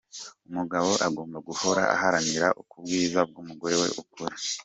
Umugabo 0.49 0.89
agomba 1.07 1.37
guhora 1.47 1.83
aharanira 1.95 2.47
kubwiza 2.71 3.19
umugore 3.41 3.75
we 3.81 3.87
ukuri. 4.01 4.35